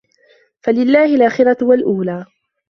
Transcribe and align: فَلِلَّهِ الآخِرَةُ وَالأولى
فَلِلَّهِ 0.61 1.05
الآخِرَةُ 1.15 1.57
وَالأولى 1.61 2.25